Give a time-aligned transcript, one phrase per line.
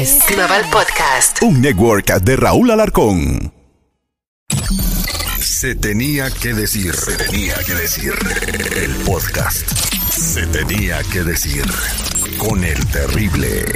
[0.00, 1.42] es Global Podcast.
[1.42, 3.52] Un network de Raúl Alarcón.
[5.38, 8.14] Se tenía que decir, se tenía que decir.
[8.76, 9.70] El podcast.
[10.10, 11.64] Se tenía que decir.
[12.38, 13.66] Con el terrible.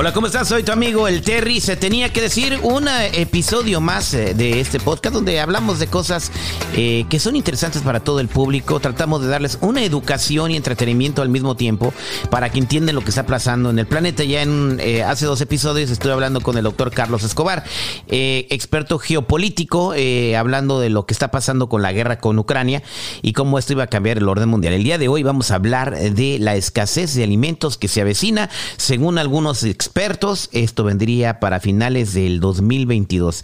[0.00, 0.46] Hola, ¿cómo estás?
[0.46, 1.60] Soy tu amigo el Terry.
[1.60, 5.88] Se tenía que decir un eh, episodio más eh, de este podcast donde hablamos de
[5.88, 6.30] cosas
[6.76, 8.78] eh, que son interesantes para todo el público.
[8.78, 11.92] Tratamos de darles una educación y entretenimiento al mismo tiempo
[12.30, 14.22] para que entiendan lo que está pasando en el planeta.
[14.22, 17.64] Ya en hace dos episodios estuve hablando con el doctor Carlos Escobar,
[18.06, 19.94] experto geopolítico,
[20.38, 22.84] hablando de lo que está pasando con la guerra con Ucrania
[23.20, 24.74] y cómo esto iba a cambiar el orden mundial.
[24.74, 28.48] El día de hoy vamos a hablar de la escasez de alimentos que se avecina,
[28.76, 33.42] según algunos expertos expertos, esto vendría para finales del 2022,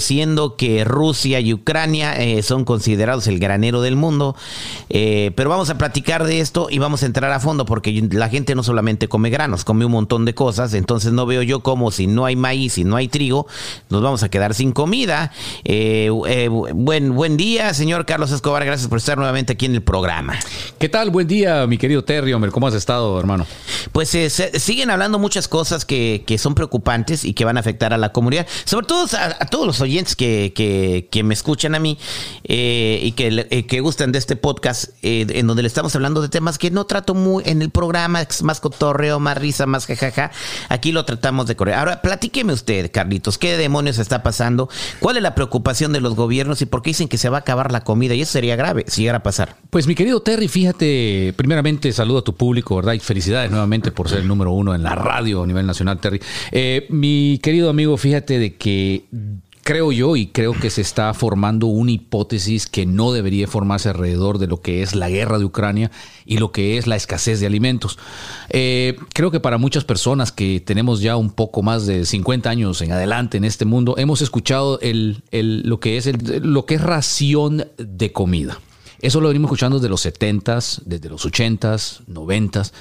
[0.00, 4.34] siendo que Rusia y Ucrania eh, son considerados el granero del mundo.
[4.90, 8.28] Eh, pero vamos a platicar de esto y vamos a entrar a fondo porque la
[8.28, 11.92] gente no solamente come granos, come un montón de cosas, entonces no veo yo como
[11.92, 13.46] si no hay maíz y no hay trigo,
[13.90, 15.30] nos vamos a quedar sin comida.
[15.62, 16.10] Eh,
[16.74, 20.36] buen, buen día, señor Carlos Escobar, gracias por estar nuevamente aquí en el programa.
[20.80, 21.10] ¿Qué tal?
[21.10, 23.46] Buen día, mi querido Terry, hombre, ¿cómo has estado, hermano?
[23.92, 28.12] Pues siguen hablando muchas cosas que, son preocupantes y que van a afectar a la
[28.12, 31.98] comunidad, sobre todo a, todos los oyentes que, me escuchan a mí
[32.44, 36.20] eh, y que, eh, que gustan de este podcast, eh, en donde le estamos hablando
[36.20, 40.30] de temas que no trato muy en el programa, más cotorreo, más risa, más jajaja.
[40.68, 41.74] Aquí lo tratamos de correr.
[41.74, 44.68] Ahora, platíqueme usted, Carlitos, ¿qué demonios está pasando?
[45.00, 47.40] ¿Cuál es la preocupación de los gobiernos y por qué dicen que se va a
[47.40, 48.14] acabar la comida?
[48.14, 49.56] Y eso sería grave si llegara a pasar.
[49.70, 52.94] Pues mi querido Terry, fíjate, primeramente saludo a tu público, ¿verdad?
[52.94, 56.20] Y felicidades nuevamente por ser el número uno en la radio a nivel nacional, Terry.
[56.52, 59.04] Eh, mi querido amigo, fíjate de que
[59.64, 64.38] creo yo y creo que se está formando una hipótesis que no debería formarse alrededor
[64.38, 65.90] de lo que es la guerra de Ucrania
[66.26, 67.98] y lo que es la escasez de alimentos.
[68.50, 72.82] Eh, creo que para muchas personas que tenemos ya un poco más de 50 años
[72.82, 76.10] en adelante en este mundo, hemos escuchado el, lo, que es
[76.42, 78.60] lo que es ración de comida.
[79.00, 82.72] Eso lo venimos escuchando desde los 70s, desde los 80s, 90s.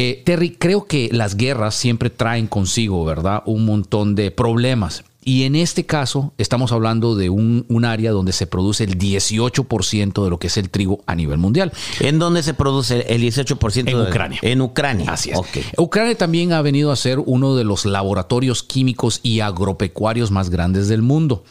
[0.00, 3.42] Eh, Terry, creo que las guerras siempre traen consigo, ¿verdad?
[3.46, 5.02] Un montón de problemas.
[5.24, 10.30] Y en este caso estamos hablando de un, área donde se produce el 18% de
[10.30, 11.72] lo que es el trigo a nivel mundial.
[11.98, 13.88] ¿En dónde se produce el 18%?
[13.90, 14.38] En Ucrania.
[14.40, 15.10] En Ucrania.
[15.10, 15.38] Así es.
[15.76, 20.86] Ucrania también ha venido a ser uno de los laboratorios químicos y agropecuarios más grandes
[20.86, 21.42] del mundo.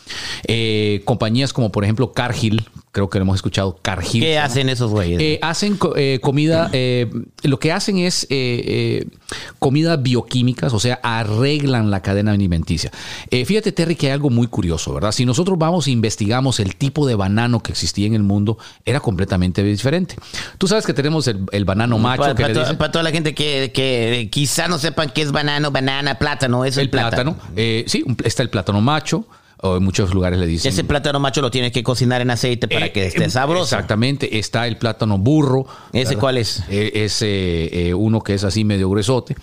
[0.48, 2.66] Eh, compañías como por ejemplo Cargill,
[2.98, 4.24] creo que lo hemos escuchado, Cargill.
[4.24, 5.20] ¿Qué hacen esos güeyes?
[5.22, 6.72] Eh, hacen eh, comida,
[7.44, 8.28] lo que hacen es
[9.60, 12.92] comida bioquímicas, o sea, arreglan la cadena alimenticia.
[13.30, 15.12] fíjate Terry, que hay algo muy curioso, ¿verdad?
[15.12, 19.00] Si nosotros vamos e investigamos el tipo de banano que existía en el mundo, era
[19.00, 20.16] completamente diferente.
[20.58, 22.34] Tú sabes que tenemos el, banano macho.
[22.36, 26.90] Para, toda la gente que, quizá no sepan qué es banano, banana, plátano, es el,
[26.90, 27.38] plátano.
[27.56, 29.26] Eh, sí, está el plátano macho.
[29.62, 30.72] O en muchos lugares le dicen.
[30.72, 33.76] Ese plátano macho lo tienes que cocinar en aceite para eh, que esté eh, sabroso.
[33.76, 34.38] Exactamente.
[34.38, 35.66] Está el plátano burro.
[35.94, 36.64] ¿Ese cuál es?
[36.70, 37.26] es
[37.96, 39.36] uno que es así medio gruesote.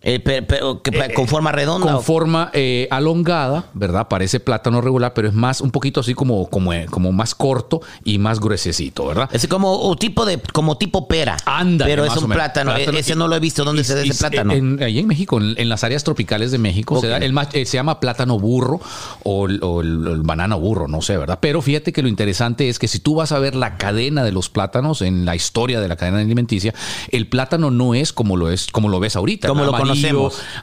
[0.00, 1.92] Eh, pero, eh, con forma redonda.
[1.92, 4.06] Con forma eh, alongada, ¿verdad?
[4.06, 8.18] Parece plátano regular, pero es más, un poquito así como, como, como más corto y
[8.18, 9.28] más gruesecito, ¿verdad?
[9.32, 11.36] Es como tipo de, como tipo pera.
[11.44, 11.84] Anda.
[11.84, 12.76] Pero es un plátano.
[12.76, 13.64] Ese no lo he visto.
[13.64, 14.52] ¿Dónde se da ese plátano?
[14.52, 18.38] En, ahí en México, en, las áreas tropicales de México, se, el, se, llama plátano
[18.38, 18.80] burro
[19.24, 21.40] o, el, banano burro, no sé, ¿verdad?
[21.42, 24.30] Pero fíjate que lo interesante es que si tú vas a ver la cadena de
[24.30, 26.72] los plátanos en la historia de la cadena alimenticia,
[27.10, 29.48] el plátano no es como lo es, como lo ves ahorita.
[29.48, 29.87] Como lo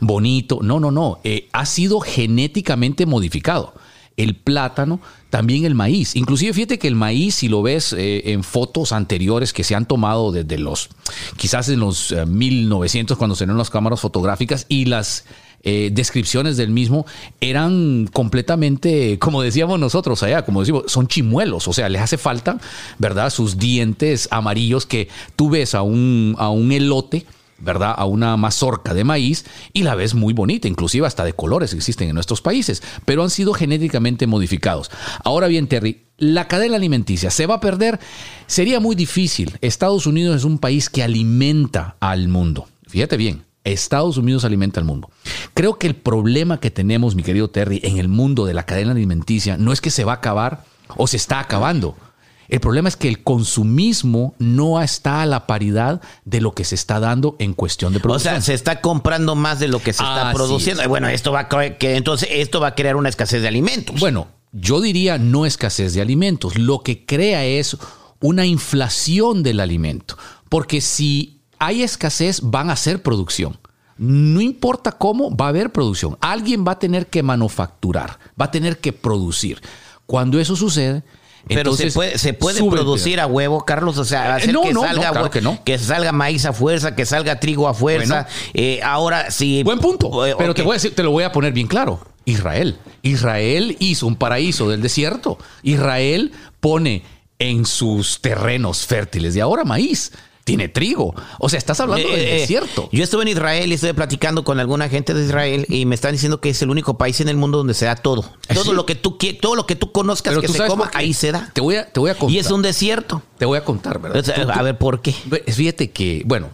[0.02, 0.60] bonito.
[0.62, 1.20] No, no, no.
[1.24, 3.74] Eh, ha sido genéticamente modificado.
[4.18, 6.16] El plátano, también el maíz.
[6.16, 9.86] Inclusive fíjate que el maíz, si lo ves eh, en fotos anteriores que se han
[9.86, 10.90] tomado desde los,
[11.36, 15.26] quizás en los 1900 eh, cuando se dieron las cámaras fotográficas y las
[15.66, 17.08] descripciones del mismo
[17.42, 22.60] eran completamente, como decíamos nosotros allá, como decimos, son chimuelos, o sea, les hace falta,
[23.00, 23.32] ¿verdad?
[23.32, 27.26] Sus dientes amarillos que tú ves a un, a un elote
[27.58, 27.94] ¿verdad?
[27.98, 32.10] A una mazorca de maíz y la ves muy bonita, inclusive hasta de colores existen
[32.10, 34.92] en nuestros países, pero han sido genéticamente modificados.
[35.24, 38.00] Ahora bien, Terry, la cadena alimenticia se va a perder,
[38.48, 39.58] sería muy difícil.
[39.62, 42.68] Estados Unidos es un país que alimenta al mundo.
[42.88, 45.10] Fíjate bien, Estados Unidos alimenta al mundo.
[45.54, 48.92] Creo que el problema que tenemos, mi querido Terry, en el mundo de la cadena
[48.92, 50.64] alimenticia no es que se va a acabar
[50.96, 51.98] o se está acabando.
[52.48, 56.76] El problema es que el consumismo no está a la paridad de lo que se
[56.76, 58.36] está dando en cuestión de producción.
[58.36, 60.88] O sea, se está comprando más de lo que se está produciendo.
[60.88, 64.00] Bueno, esto va a que entonces esto va a crear una escasez de alimentos.
[64.00, 66.58] Bueno, yo diría no escasez de alimentos.
[66.58, 67.78] Lo que crea es
[68.22, 70.18] una inflación del alimento.
[70.50, 73.58] Porque si hay escasez, van a hacer producción.
[73.98, 76.18] No importa cómo, va a haber producción.
[76.22, 79.62] Alguien va a tener que manufacturar, va a tener que producir.
[80.06, 81.04] Cuando eso sucede,
[81.48, 83.98] Pero se puede, se puede producir a huevo, Carlos.
[83.98, 85.64] O sea, Eh, hacer no, que, no, salga, no, claro que no.
[85.64, 88.24] que salga maíz a fuerza, que salga trigo a fuerza.
[88.24, 88.52] Bueno.
[88.54, 89.62] Eh, ahora sí.
[89.64, 90.26] Buen punto.
[90.26, 92.00] Eh, Pero te voy a decir, te lo voy a poner bien claro.
[92.26, 92.78] Israel.
[93.04, 95.38] Israel hizo un paraíso del desierto.
[95.62, 97.04] Israel pone
[97.38, 100.12] en sus terrenos fértiles de ahora maíz.
[100.46, 101.16] Tiene trigo.
[101.40, 102.88] O sea, estás hablando del Eh, eh, desierto.
[102.92, 106.12] Yo estuve en Israel y estuve platicando con alguna gente de Israel y me están
[106.12, 108.24] diciendo que es el único país en el mundo donde se da todo.
[108.54, 108.72] Todo Sí.
[108.74, 111.32] lo que tú todo lo que tú conozcas Pero que tú se coma, ahí se
[111.32, 111.50] da.
[111.52, 112.36] Te voy a, te voy a contar.
[112.36, 113.24] Y es un desierto.
[113.40, 114.24] Te voy a contar, ¿verdad?
[114.24, 115.14] Tú- a ver por qué.
[115.14, 116.52] Fíjate que, bueno,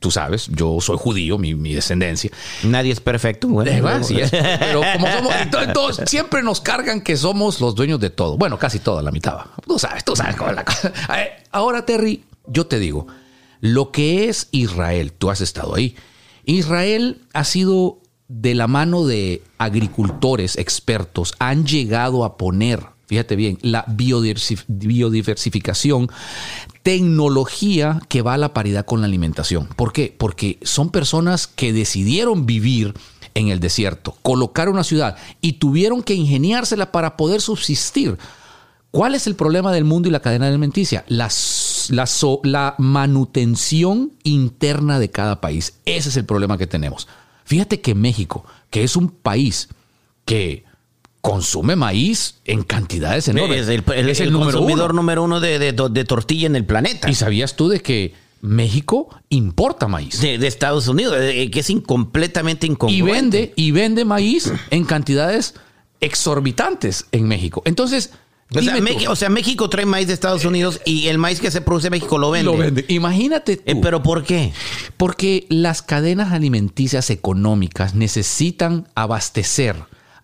[0.00, 2.30] tú sabes, yo soy judío, mi, mi descendencia.
[2.62, 3.46] Nadie es perfecto.
[3.48, 4.30] Bueno, Eh, va, luego- sí es.
[4.30, 8.38] Pero como somos, entonces, todos siempre nos cargan que somos los dueños de todo.
[8.38, 9.36] Bueno, casi toda la mitad.
[9.66, 10.90] Tú sabes, tú sabes cómo es la cosa.
[11.14, 13.06] Eh, Ahora, Terry, yo te digo,
[13.60, 15.94] lo que es Israel, tú has estado ahí.
[16.44, 23.58] Israel ha sido de la mano de agricultores expertos, han llegado a poner, fíjate bien,
[23.62, 26.08] la biodiversif- biodiversificación,
[26.82, 29.66] tecnología que va a la paridad con la alimentación.
[29.76, 30.14] ¿Por qué?
[30.16, 32.94] Porque son personas que decidieron vivir
[33.34, 38.18] en el desierto, colocar una ciudad y tuvieron que ingeniársela para poder subsistir.
[38.90, 41.04] ¿Cuál es el problema del mundo y la cadena alimenticia?
[41.08, 41.57] La, s-
[41.90, 45.74] la so- la manutención interna de cada país.
[45.84, 47.08] Ese es el problema que tenemos.
[47.44, 49.68] Fíjate que México, que es un país
[50.24, 50.64] que
[51.20, 55.00] consume maíz en cantidades enormes, Es el, el- es el número consumidor uno.
[55.02, 57.10] número uno de, de- de tortilla en el planeta.
[57.10, 60.20] ¿Y sabías tú de que México importa maíz?
[60.20, 65.54] De, de Estados Unidos, que es in- completamente y vende y vende maíz en cantidades
[66.00, 67.62] exorbitantes en México.
[67.64, 68.10] Entonces,
[68.54, 71.88] O sea, o México trae maíz de Estados Unidos y el maíz que se produce
[71.88, 72.50] en México lo vende.
[72.50, 72.84] lo vende.
[72.88, 73.62] Imagínate tú.
[73.66, 74.52] Eh, pero ¿por qué?
[74.96, 79.76] Porque las cadenas alimenticias económicas necesitan abastecer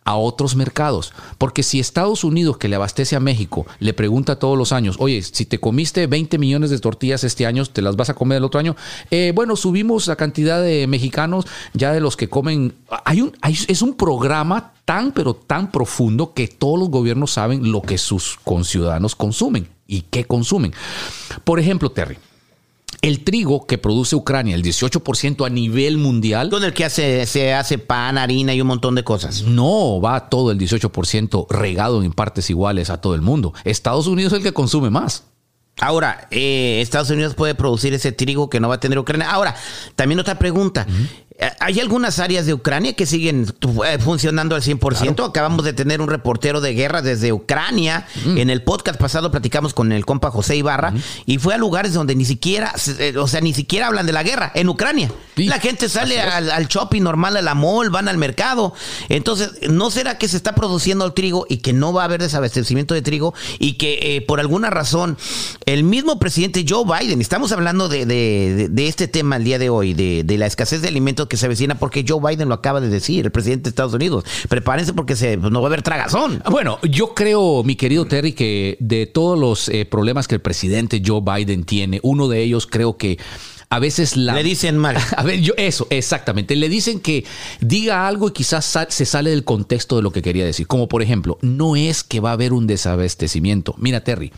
[0.05, 1.13] a otros mercados.
[1.39, 5.23] Porque si Estados Unidos, que le abastece a México, le pregunta todos los años, oye,
[5.23, 8.45] si te comiste 20 millones de tortillas este año, ¿te las vas a comer el
[8.45, 8.77] otro año?
[9.11, 12.75] Eh, bueno, subimos la cantidad de mexicanos ya de los que comen.
[13.05, 17.73] Hay un, hay- es un programa tan, pero tan profundo que todos los gobiernos saben
[17.73, 20.75] lo que sus conciudadanos consumen y qué consumen.
[21.45, 22.19] Por ejemplo, Terry.
[23.05, 27.53] El trigo que produce Ucrania, el 18% a nivel mundial, Con el que hace, se
[27.53, 29.43] hace pan, harina y un montón de cosas.
[29.43, 33.53] no va todo el 18% regado en partes iguales a todo el mundo.
[33.65, 35.25] Estados Unidos es el que consume más.
[35.81, 39.31] Ahora, eh, Estados Unidos puede producir ese trigo que no va a tener Ucrania.
[39.31, 39.55] Ahora,
[39.97, 40.87] también otra pregunta.
[41.59, 43.47] ¿Hay algunas áreas de Ucrania que siguen
[43.87, 45.29] eh, funcionando al 100%?
[45.29, 48.07] Acabamos de tener un reportero de guerra desde Ucrania.
[48.25, 50.95] En el podcast pasado platicamos con el compa José Ibarra
[51.27, 54.23] y fue a lugares donde ni siquiera, eh, o sea, ni siquiera hablan de la
[54.23, 55.11] guerra, en Ucrania.
[55.37, 58.73] Sí, la gente sale al, al shopping normal, a la mall, van al mercado.
[59.09, 62.23] Entonces, ¿no será que se está produciendo el trigo y que no va a haber
[62.23, 65.19] desabastecimiento de trigo y que eh, por alguna razón
[65.67, 69.59] el mismo presidente Joe Biden, estamos hablando de, de- de- de este tema el día
[69.59, 72.55] de hoy, de, de la escasez de alimentos que se avecina, porque Joe Biden lo
[72.55, 74.25] acaba de decir, el presidente de Estados Unidos.
[74.49, 76.43] Prepárense porque se, no va a haber tragazón.
[76.51, 81.03] Bueno, yo creo, mi querido Terry, que de todos los eh, problemas que el presidente
[81.05, 83.19] Joe Biden tiene, uno de ellos creo que
[83.75, 84.35] a veces la...
[84.35, 84.97] Le dicen mal.
[85.17, 86.55] A ver, yo, eso, exactamente.
[86.57, 87.25] Le dicen que
[87.61, 90.67] diga algo y quizás sal- se sale del contexto de lo que quería decir.
[90.67, 93.75] Como por ejemplo, no es que va a haber un desabastecimiento.
[93.79, 94.33] Mira, Terry,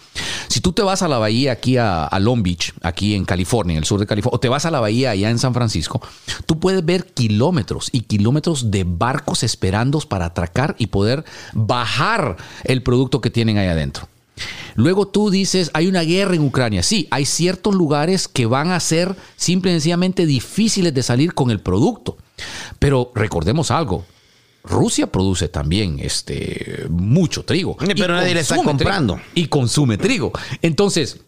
[0.48, 3.74] si tú te vas a la bahía aquí a, a Long Beach, aquí en California,
[3.74, 6.00] en el sur de California, o te vas a la bahía allá en San Francisco,
[6.46, 12.82] tú puedes ver kilómetros y kilómetros de barcos esperando para atracar y poder bajar el
[12.82, 14.08] producto que tienen ahí adentro.
[14.76, 16.82] Luego tú dices, hay una guerra en Ucrania.
[16.82, 21.50] Sí, hay ciertos lugares que van a ser simple y sencillamente difíciles de salir con
[21.50, 22.16] el producto.
[22.78, 24.04] Pero recordemos algo.
[24.62, 27.76] Rusia produce también este, mucho trigo.
[27.80, 28.70] Sí, pero nadie le está trigo.
[28.70, 29.20] comprando.
[29.34, 30.32] Y consume trigo.
[30.60, 31.20] Entonces,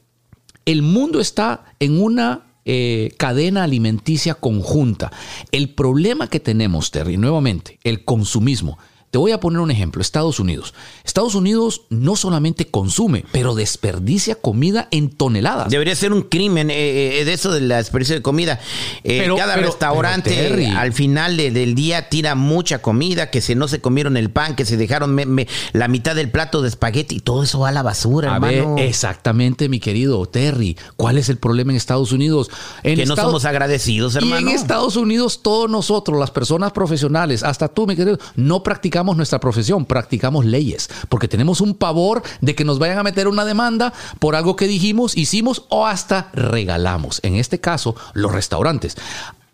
[0.64, 5.10] el mundo está en una eh, cadena alimenticia conjunta.
[5.52, 8.78] El problema que tenemos, Terry, nuevamente, el consumismo.
[9.10, 10.74] Te voy a poner un ejemplo, Estados Unidos.
[11.02, 15.70] Estados Unidos no solamente consume, pero desperdicia comida en toneladas.
[15.70, 18.60] Debería ser un crimen eh, eh, de eso de la desperdicio de comida.
[19.04, 20.66] Eh, Pero- cada pero- restaurante pero, Terry.
[20.66, 24.54] al final de- del día tira mucha comida, que se no se comieron el pan,
[24.54, 27.70] que se dejaron me- me- la mitad del plato de espagueti y todo eso va
[27.70, 28.76] a la basura, A ver, hermano.
[28.78, 30.76] exactamente, mi querido Terry.
[30.96, 32.50] ¿Cuál es el problema en Estados Unidos?
[32.82, 34.50] En que no somos agradecidos, Y hermano.
[34.50, 39.16] en Estados Unidos, todos nosotros, las personas profesionales, hasta tú, mi querido, no practicamos practicamos
[39.16, 43.44] nuestra profesión, practicamos leyes, porque tenemos un pavor de que nos vayan a meter una
[43.44, 47.20] demanda por algo que dijimos, hicimos o hasta regalamos.
[47.22, 48.96] En este caso, los restaurantes.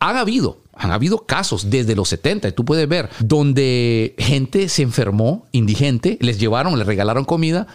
[0.00, 4.80] Han habido, han habido casos desde los 70, y tú puedes ver, donde gente se
[4.80, 7.66] enfermó, indigente, les llevaron, les regalaron comida,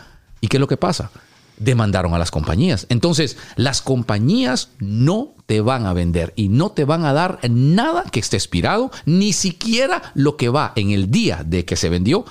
[0.42, 1.12] ¿y qué es lo que pasa?
[1.60, 2.86] Demandaron a las compañías.
[2.90, 8.04] Entonces, las compañías no te van a vender y no te van a dar nada
[8.12, 12.26] que esté expirado, ni siquiera lo que va en el día de que se vendió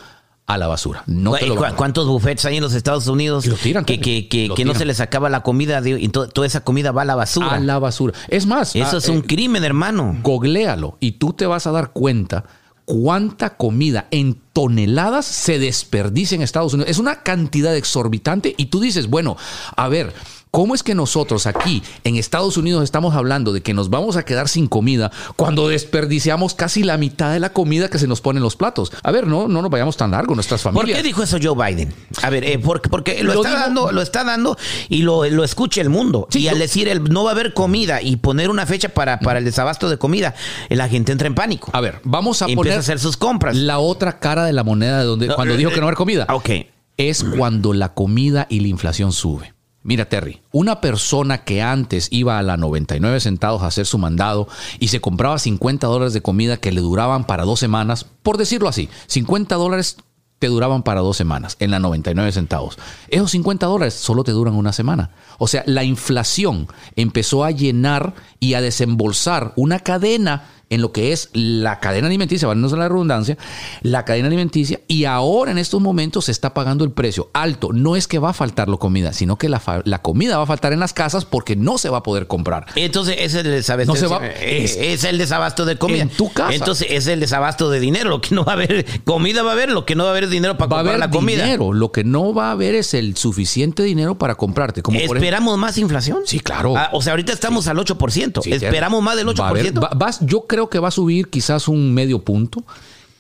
[0.47, 1.03] a la basura.
[1.07, 1.57] No te lo.
[1.77, 4.87] ¿Cuántos buffets hay en los Estados Unidos tiran, que, que, que, Lo que no se
[4.87, 7.51] les acaba la comida de- y to- toda esa comida va a la basura?
[7.53, 8.15] A la basura.
[8.29, 10.17] Es más, Eso ah, es un eh, crimen, hermano.
[10.23, 12.45] googlealo y tú te vas a dar cuenta
[12.89, 16.91] cuánta comida en toneladas se desperdicia en Estados Unidos.
[16.91, 19.37] Es una cantidad exorbitante y tú dices, bueno,
[19.77, 20.15] a ver,
[20.51, 24.25] ¿cómo es que nosotros aquí en Estados Unidos estamos hablando de que nos vamos a
[24.25, 28.39] quedar sin comida cuando desperdiciamos casi la mitad de la comida que se nos pone
[28.39, 28.93] en los platos?
[29.03, 30.99] A ver, no, no nos vayamos tan largo, nuestras ¿Por familias.
[30.99, 31.95] qué dijo eso Joe Biden?
[32.23, 34.57] A ver, eh, porque, porque lo, Lo está dando, lo está dando
[34.89, 36.27] y lo, lo escucha el mundo.
[36.31, 39.21] Sí, y al decir el, no va a haber comida y poner una fecha para,
[39.21, 40.35] para el desabasto de comida,
[40.69, 41.71] la gente entra en pánico.
[41.73, 43.57] A ver, vamos a empieza poner a hacer sus compras.
[43.57, 45.87] la otra cara de la moneda de donde, No, cuando eh, dijo que no va
[45.87, 46.27] a haber comida.
[46.31, 46.51] Ok.
[46.97, 49.55] es cuando la comida y la inflación sube.
[49.89, 54.47] Mira, Terry, una persona que antes iba a la 99 centavos a hacer su mandado
[54.79, 58.69] y se compraba 50 dólares de comida que le duraban para dos semanas, por decirlo
[58.69, 59.97] así, 50 dólares
[60.39, 62.77] te duraban para dos semanas en la 99 centavos.
[63.09, 65.11] Esos 50 dólares solo te duran una semana.
[65.39, 71.13] O sea, la inflación empezó a llenar y a desembolsar una cadena en lo que
[71.13, 73.39] es la cadena alimenticia, valiéndose la redundancia,
[73.83, 77.71] la cadena alimenticia, y ahora en estos momentos se está pagando el precio alto.
[77.73, 80.47] No es que va a faltar la comida, sino que la, la comida va a
[80.47, 82.67] faltar en las casas porque no se va a poder comprar.
[82.77, 86.03] Entonces es el desabasto, No se va- es, el desabasto de comida.
[86.03, 86.55] En tu casa.
[86.55, 88.11] Entonces es el desabasto de dinero.
[88.11, 90.13] Lo que no va a haber, comida va a haber, lo que no va a
[90.13, 91.45] haber es dinero para Va a comprar haber la comida.
[91.45, 94.83] dinero, lo que no va a haber es el suficiente dinero para comprarte.
[94.83, 96.19] Como por ejemplo- ¿Esperamos más inflación?
[96.27, 96.77] Sí, claro.
[96.77, 98.43] Ah, o sea, ahorita estamos al 8%.
[98.43, 99.41] Sí, ¿Esperamos más del 8%?
[99.41, 102.65] Va a haber- va- vas- yo creo que va a subir quizás un medio punto.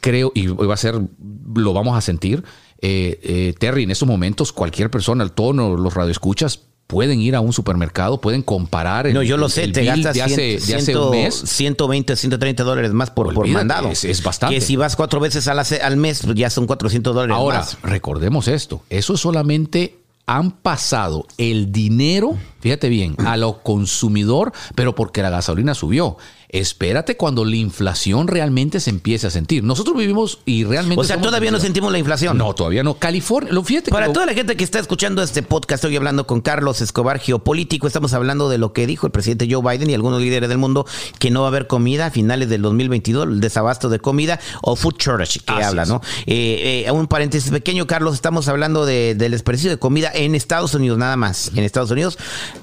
[0.01, 1.01] Creo, y va a ser,
[1.55, 2.45] lo vamos a sentir.
[2.81, 7.41] Eh, eh, Terry, en estos momentos, cualquier persona, el tono, los radioescuchas, pueden ir a
[7.41, 9.07] un supermercado, pueden comparar.
[9.09, 11.35] el- no, yo lo sé, el te gastas de hace, 100, de hace un mes.
[11.35, 13.89] 120, 130 dólares más por, por mandado.
[13.91, 14.55] es- es bastante.
[14.55, 17.77] Que si vas cuatro veces al, al mes, pues ya son 400 dólares Ahora, más.
[17.83, 25.23] recordemos esto, eso solamente han pasado el dinero, fíjate bien, a lo consumidor, pero porque
[25.23, 26.17] la gasolina subió.
[26.51, 29.63] Espérate cuando la inflación realmente se empiece a sentir.
[29.63, 30.99] Nosotros vivimos y realmente...
[31.01, 32.39] O sea, todavía no sentimos la inflación.
[32.39, 32.95] No, todavía no.
[32.95, 35.97] California, lo fíjate que Para lo- toda la gente que está escuchando este podcast, estoy
[35.97, 37.87] hablando con Carlos Escobar, geopolítico.
[37.87, 40.87] Estamos hablando de lo que dijo el presidente Joe Biden y algunos líderes del mundo,
[41.19, 44.75] que no va a haber comida a finales del 2022, el desabasto de comida o
[44.75, 45.89] food shortage, que Así habla, es.
[45.91, 46.01] ¿no?
[46.25, 50.73] Eh, eh, un paréntesis pequeño, Carlos, estamos hablando de- del desperdicio de comida en Estados
[50.73, 51.51] Unidos, nada más.
[51.55, 52.17] En Estados Unidos,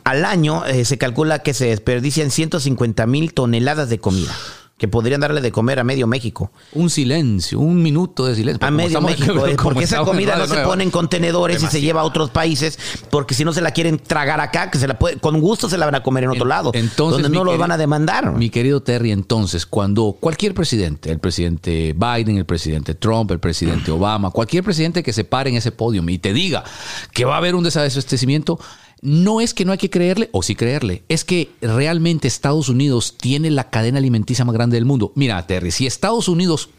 [0.06, 4.34] al año eh, se calcula que se desperdician 150 mil toneladas de comida.
[4.78, 6.52] Que podrían darle de comer a medio México.
[6.74, 8.68] Un silencio, un minuto de silencio.
[8.68, 12.02] A medio México, eh, porque esa comida no se pone en contenedores y se lleva
[12.02, 12.78] a otros países,
[13.10, 15.78] porque si no se la quieren tragar acá, que se la puede, con gusto se
[15.78, 17.78] la van a comer en otro En- lado, entonces, donde no los queri- van a
[17.78, 18.34] demandar.
[18.34, 23.92] Mi querido Terry, entonces, cuando cualquier presidente, el presidente Biden, el presidente Trump, el presidente
[23.92, 26.66] Obama, cualquier presidente que se pare en ese podio y te diga
[27.14, 28.60] que va a haber un desabastecimiento,
[29.06, 33.16] no es que no hay que creerle, o sí creerle, es que realmente Estados Unidos
[33.18, 35.12] tiene la cadena alimenticia más grande del mundo.
[35.16, 36.70] Mira, Terry, si Estados Unidos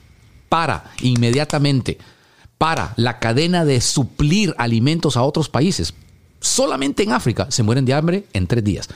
[0.49, 1.99] para inmediatamente
[2.59, 5.95] para la cadena de suplir alimentos a otros países,
[6.41, 8.89] solamente en África se mueren de hambre en tres días.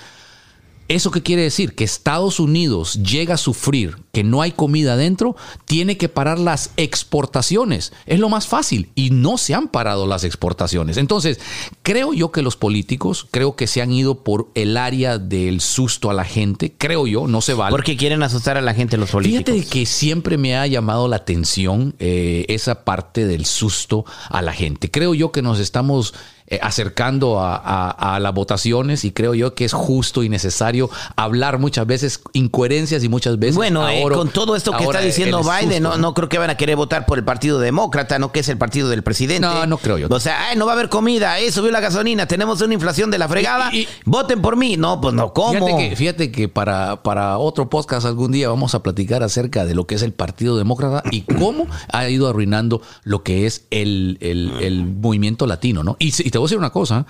[0.90, 1.76] ¿Eso qué quiere decir?
[1.76, 6.72] Que Estados Unidos llega a sufrir que no hay comida adentro, tiene que parar las
[6.76, 7.92] exportaciones.
[8.06, 10.96] Es lo más fácil y no se han parado las exportaciones.
[10.96, 11.38] Entonces,
[11.84, 16.10] creo yo que los políticos, creo que se han ido por el área del susto
[16.10, 17.70] a la gente, creo yo, no se vale.
[17.70, 19.54] Porque quieren asustar a la gente los políticos.
[19.54, 24.52] Fíjate que siempre me ha llamado la atención eh, esa parte del susto a la
[24.52, 24.90] gente.
[24.90, 26.14] Creo yo que nos estamos
[26.50, 30.90] eh, acercando a, a- a las votaciones y creo yo que es justo y necesario
[31.16, 35.42] hablar muchas veces incoherencias y muchas veces Bueno, eh, con todo esto que está diciendo
[35.42, 38.32] Biden, susto, no, no creo que van a querer votar por el Partido Demócrata, no
[38.32, 39.46] que es el partido del presidente.
[39.46, 40.08] No, no creo yo.
[40.10, 43.10] O sea, ay, no va a haber comida, eh, subió la gasolina, tenemos una inflación
[43.10, 44.76] de la fregada, Y- y- voten por mí.
[44.76, 45.52] No, pues no, ¿cómo?
[45.52, 49.74] Fíjate que, fíjate que para, para otro podcast algún día vamos a platicar acerca de
[49.74, 54.18] lo que es el Partido Demócrata y cómo ha ido arruinando lo que es el,
[54.20, 55.96] el- el movimiento latino, ¿no?
[56.00, 57.06] Y te voy a decir una cosa,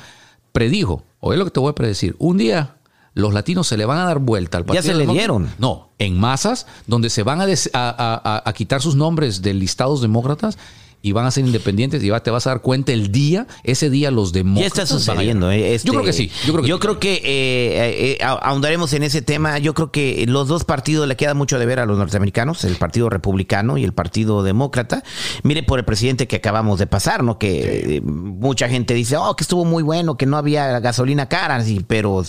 [0.52, 2.76] predijo, oye lo que te voy a predecir, un día
[3.14, 5.50] los latinos se le van a dar vuelta al Ya Partido se le dieron.
[5.58, 9.42] No, en masas, donde se van a, des- a- a- a- a quitar sus nombres
[9.42, 10.58] de listados demócratas
[11.02, 13.88] y van a ser independientes y va- te vas a dar cuenta el día, ese
[13.90, 14.78] día los Ya demócratas.
[14.90, 15.50] está van a sucediendo.
[15.50, 16.30] eh, este- yo creo que sí.
[16.46, 17.22] Yo creo que, sí.
[17.22, 19.58] que, eh, eh, ah- ahondaremos en ese tema.
[19.58, 22.76] Yo creo que los dos partidos le queda mucho de ver a los norteamericanos, el
[22.76, 25.02] Partido Republicano y el Partido Demócrata.
[25.42, 27.38] Mire por el presidente que acabamos de pasar, ¿no?
[27.38, 31.62] Que eh, mucha gente dice, oh, que estuvo muy bueno, que no había gasolina cara,
[31.64, 32.22] sí, pero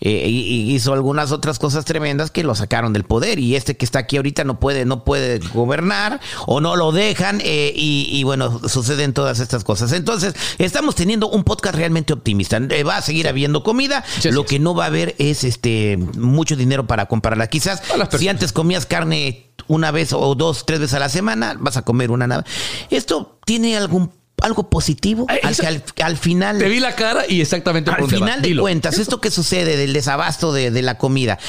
[0.00, 3.38] eh, hizo algunas otras cosas tremendas que lo sacaron del poder.
[3.38, 7.40] Y este que está aquí ahorita no puede, no puede gobernar o no lo dejan
[7.44, 9.92] eh, y, y bueno, suceden todas estas cosas.
[9.92, 12.56] Entonces, estamos teniendo un podcast realmente optimista.
[12.70, 14.04] Eh, va a seguir habiendo comida.
[14.20, 17.46] Sí, lo sí, que no va a haber es este mucho dinero para comprarla.
[17.48, 17.82] Quizás
[18.18, 21.82] si antes comías carne una vez o dos, tres veces a la semana, vas a
[21.82, 22.44] comer una nada.
[22.90, 24.10] Esto tiene algún
[24.40, 28.08] algo positivo Ay, al, que al, al final Te vi la cara y exactamente al
[28.08, 28.62] final de Dilo.
[28.62, 31.40] cuentas, esto que sucede del desabasto de, de la comida,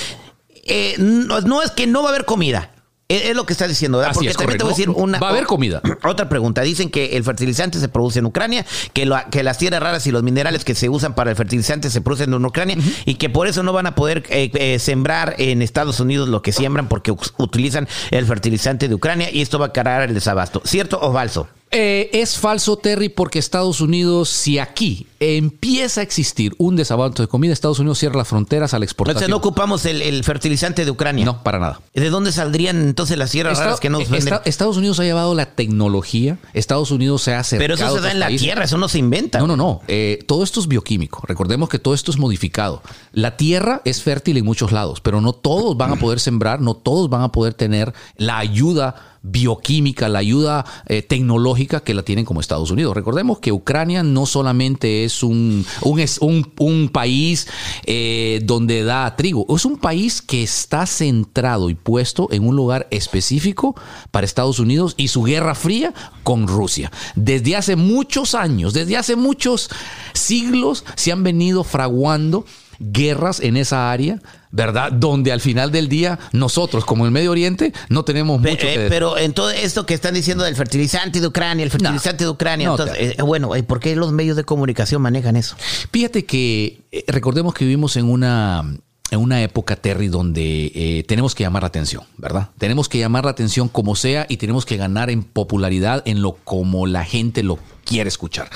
[0.65, 2.71] eh, no, no es que no va a haber comida.
[3.11, 4.11] Es, lo que está diciendo, ¿verdad?
[4.11, 5.17] Así Porque es, también te voy a decir una.
[5.19, 5.81] Va a haber comida.
[6.03, 6.61] Otra pregunta.
[6.61, 10.11] Dicen que el fertilizante se produce en Ucrania, que, lo- que las tierras raras y
[10.11, 13.47] los minerales que se usan para el fertilizante se producen en Ucrania y que por
[13.47, 17.11] eso no van a poder eh, eh, sembrar en Estados Unidos lo que siembran porque
[17.37, 20.61] utilizan el fertilizante de Ucrania y esto va a cargar el desabasto.
[20.63, 21.47] ¿Cierto o falso?
[21.71, 27.27] Eh, es falso, Terry, porque Estados Unidos, si aquí empieza a existir un desabasto de
[27.27, 29.17] comida, Estados Unidos cierra las fronteras a la exportación.
[29.25, 31.25] Entonces no ocupamos el, el fertilizante de Ucrania.
[31.25, 31.79] No, para nada.
[31.93, 34.39] ¿De dónde saldrían entonces las tierras Esta- raras que nos esta- venden?
[34.45, 38.11] Estados Unidos ha llevado la tecnología, Estados Unidos se ha acercado Pero eso se da
[38.13, 38.45] en la países.
[38.45, 39.37] tierra, eso no se inventa.
[39.39, 39.81] No, no, no.
[39.87, 41.21] Eh, todo esto es bioquímico.
[41.27, 42.81] Recordemos que todo esto es modificado.
[43.11, 46.73] La tierra es fértil en muchos lados, pero no todos van a poder sembrar, no
[46.73, 52.25] todos van a poder tener la ayuda bioquímica, la ayuda eh, tecnológica que la tienen
[52.25, 52.95] como Estados Unidos.
[52.95, 57.47] Recordemos que Ucrania no solamente es un, un, un país
[57.85, 62.87] eh, donde da trigo, es un país que está centrado y puesto en un lugar
[62.91, 63.75] específico
[64.11, 66.91] para Estados Unidos y su guerra fría con Rusia.
[67.15, 69.69] Desde hace muchos años, desde hace muchos
[70.13, 72.45] siglos, se han venido fraguando
[72.79, 74.19] guerras en esa área,
[74.51, 74.91] ¿verdad?
[74.91, 78.67] Donde al final del día nosotros, como el Medio Oriente, no tenemos mucho eh, que
[78.67, 78.85] decir.
[78.89, 82.67] pero en todo esto que están diciendo del fertilizante de Ucrania, el fertilizante de Ucrania,
[82.67, 85.55] No, entonces, te- eh, bueno, eh, ¿por qué los medios de comunicación manejan eso?
[85.91, 88.63] Fíjate que recordemos que vivimos en una,
[89.11, 92.49] en una época, Terry, donde eh, tenemos que llamar la atención, ¿verdad?
[92.57, 96.33] Tenemos que llamar la atención como sea y tenemos que ganar en popularidad en lo
[96.43, 98.49] como la gente lo quiere escuchar.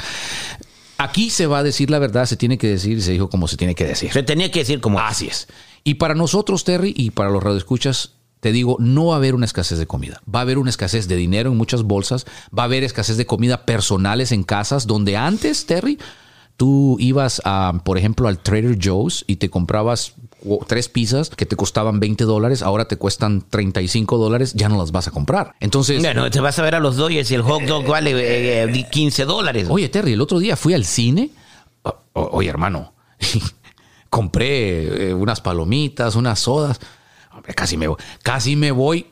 [1.03, 3.57] Aquí se va a decir la verdad, se tiene que decir, se dijo como se
[3.57, 4.13] tiene que decir.
[4.13, 5.47] Se tenía que decir como Así es.
[5.83, 9.45] Y para nosotros, Terry, y para los radioescuchas, te digo, no va a haber una
[9.45, 10.21] escasez de comida.
[10.33, 12.25] Va a haber una escasez de dinero en muchas bolsas.
[12.57, 15.99] Va a haber escasez de comida personales en casas, donde antes, Terry,
[16.55, 20.13] tú ibas, a, por ejemplo, al Trader Joe's y te comprabas
[20.67, 24.91] tres pizzas que te costaban 20 dólares, ahora te cuestan 35 dólares, ya no las
[24.91, 25.55] vas a comprar.
[25.59, 28.63] Entonces, Bueno, te vas a ver a los Dodgers y el hot dog vale eh,
[28.63, 29.67] eh, 15 dólares.
[29.69, 31.29] Oye, Terry, el otro día fui al cine.
[31.83, 32.93] O- oye, hermano,
[34.09, 36.79] compré eh, unas palomitas, unas sodas.
[37.33, 37.97] Hombre, casi me voy.
[38.21, 39.07] Casi me voy,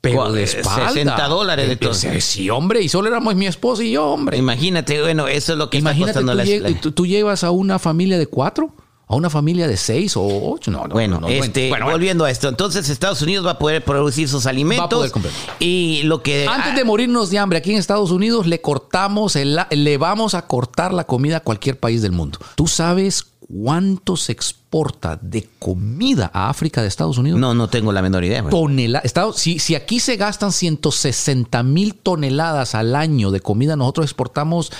[0.00, 0.90] pero de espalda.
[0.90, 1.94] 60 dólares de Eh, todo.
[1.94, 4.36] sí, hombre, y solo éramos mi esposa y yo, hombre.
[4.36, 7.06] Imagínate, bueno, eso es lo que Imagínate, está tú, costando la, lle- la- tú- tú
[7.06, 8.74] llevas a una familia de cuatro,
[9.06, 10.70] a una familia de seis o ocho.
[10.70, 13.84] No, no, Bueno, no, este, bueno, volviendo a esto, entonces Estados Unidos va a poder
[13.84, 15.32] producir sus alimentos poder comprar.
[15.58, 19.58] y lo que Antes de morirnos de hambre aquí en Estados Unidos, le cortamos, el,
[19.70, 22.38] le vamos a cortar la comida a cualquier país del mundo.
[22.54, 27.38] ¿Tú sabes cuánto se exporta de comida a África de Estados Unidos?
[27.38, 28.40] no, no tengo la menor idea.
[28.40, 28.56] bueno.
[28.56, 34.04] Tonela- Estados- si, si aquí se gastan 160 mil toneladas al año de comida, nosotros
[34.06, 34.72] exportamos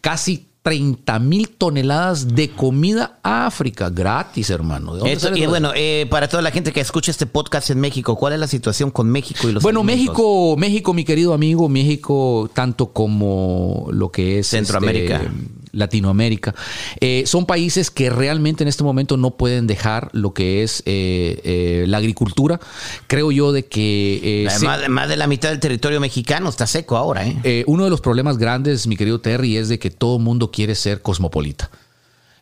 [0.00, 4.94] casi 30 mil toneladas de comida a África, gratis, hermano.
[4.96, 8.16] ¿De Esto- y bueno, eh, para toda la gente que escucha este podcast en México,
[8.16, 10.06] ¿cuál es la situación con México y los Bueno, alimentos?
[10.06, 15.16] México, México, mi querido amigo, México, tanto como lo que es Centroamérica.
[15.18, 15.30] este,
[15.74, 16.54] Latinoamérica,
[17.00, 21.40] eh, son países que realmente en este momento no pueden dejar lo que es eh,
[21.44, 22.60] eh, la agricultura.
[23.06, 26.66] Creo yo de que eh, se- más, más de la mitad del territorio mexicano está
[26.66, 27.36] seco ahora, ¿eh?
[27.44, 30.50] eh, uno de los problemas grandes, mi querido Terry, es de que todo el mundo
[30.50, 31.70] quiere ser cosmopolita.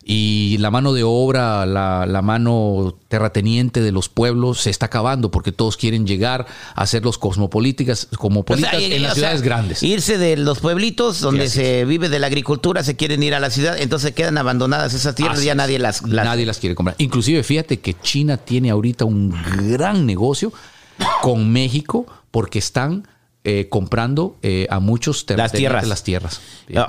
[0.05, 5.31] Y la mano de obra, la, la mano terrateniente de los pueblos se está acabando
[5.31, 9.15] porque todos quieren llegar a ser los cosmopolíticas, cosmopolitas O sea, y- en las o
[9.15, 9.81] sea, ciudades grandes.
[9.81, 13.39] Irse de los pueblitos donde Sí, se vive de la agricultura, se quieren ir a
[13.39, 16.75] la ciudad, entonces quedan abandonadas esas tierras y ya nadie las, las- Nadie las quiere
[16.75, 16.95] comprar.
[16.99, 19.33] Inclusive, fíjate que China tiene ahorita un
[19.69, 20.51] gran negocio
[21.21, 23.07] con México porque están
[23.45, 25.87] eh, comprando eh, a muchos Las tierras.
[25.87, 26.39] las tierras.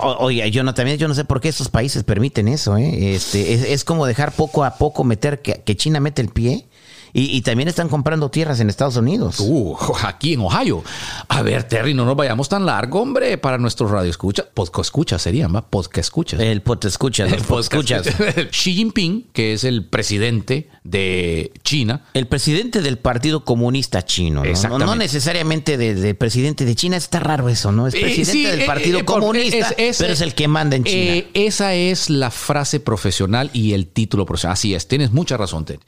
[0.01, 3.15] O- Oye, yo no, también yo no sé por qué estos países permiten eso, ¿eh?
[3.15, 6.67] Este, es, es como dejar poco a poco meter que, que China mete el pie
[7.15, 9.37] y, y también están comprando tierras en Estados Unidos.
[9.41, 10.83] Uh, aquí en Ohio.
[11.29, 14.47] A ver, Terry, no nos vayamos tan largo, hombre, para nuestros radioescuchas.
[14.53, 15.63] Podcast escuchas serían, ¿va?
[15.63, 16.41] Podcast escuchas.
[16.41, 18.07] El pot escuchas, los escuchas.
[18.51, 24.45] Xi Jinping, que es el presidente de China, El presidente del Partido Comunista Chino, ¿no?
[24.45, 24.87] No, Exactamente.
[24.87, 27.87] no necesariamente de, de presidente de China, está raro eso, ¿no?
[27.87, 30.49] Es Eh, presidente sí, del eh, Partido eh, Comunista, es- es- pero es el que
[30.49, 31.13] manda en China.
[31.15, 34.55] Eh, esa es la frase profesional y el título profesional.
[34.55, 35.79] Así es, tienes mucha razón, Ted.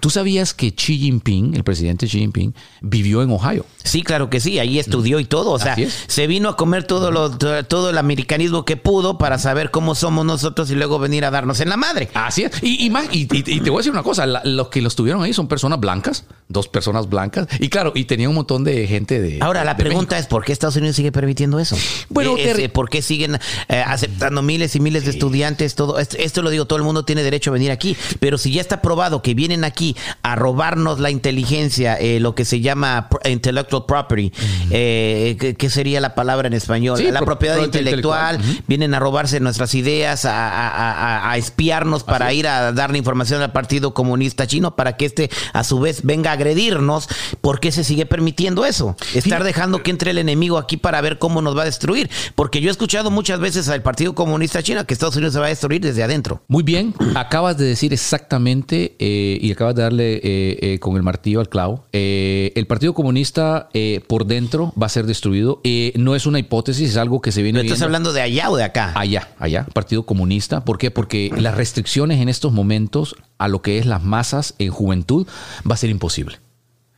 [0.00, 3.66] ¿Tú sabías que Xi Jinping, el presidente Xi Jinping, vivió en Ohio?
[3.82, 7.10] Sí, claro que sí, ahí estudió y todo, o sea, se vino a comer todo
[7.10, 11.24] lo to- todo el americanismo que pudo para saber cómo somos nosotros y luego venir
[11.24, 12.08] a darnos en la madre.
[12.14, 12.52] Así es.
[12.62, 15.22] Y, y más, y, te voy a decir una cosa, la- los que los tuvieron
[15.22, 19.20] ahí son personas blancas, dos personas blancas, y claro, y tenía un montón de gente
[19.20, 19.38] de...
[19.42, 21.76] Ahora la de pregunta es ¿por qué Estados Unidos sigue permitiendo eso?
[22.08, 22.34] Bueno,
[22.72, 25.74] ¿por qué siguen eh, aceptando miles y miles de estudiantes?
[25.74, 28.52] Todo esto, esto lo digo, todo el mundo tiene derecho a venir aquí, pero si
[28.52, 33.08] ya está probado que vienen aquí a robarnos la inteligencia, eh, lo que se llama
[33.28, 34.32] intellectual property,
[34.70, 36.96] eh, ¿qué, sería la palabra en español?
[36.96, 38.64] Sí, la pro- propiedad intelectual, intelectual.
[38.68, 40.92] vienen a robarse nuestras ideas, a, a-
[41.26, 45.28] a- a espiarnos para ir a darle información al Partido Comunista Chino para que este
[45.52, 47.08] a su vez venga a agredirnos.
[47.40, 48.96] ¿Por qué se sigue permitiendo eso?
[49.14, 52.08] Estar dejando que entre el enemigo aquí para ver cómo nos va a destruir.
[52.36, 55.46] Porque yo he escuchado muchas veces al Partido Comunista Chino que Estados Unidos se va
[55.46, 56.42] a destruir desde adentro.
[56.46, 61.02] Muy bien, acabas de decir exactamente eh, y acabas de darle eh, eh, con el
[61.02, 61.84] martillo al clavo.
[61.92, 63.68] Eh, el Partido Comunista
[64.06, 65.60] por dentro va a ser destruido.
[65.96, 68.56] No es una hipótesis, es algo que se viene ¿Pero estás hablando de allá o
[68.56, 68.92] de acá?
[68.94, 70.64] allá, allá, Partido Comunista.
[70.64, 70.90] ¿Por qué?
[70.90, 75.26] Porque las restricciones en estos momentos a lo que es las masas en juventud
[75.68, 76.40] va a ser imposible.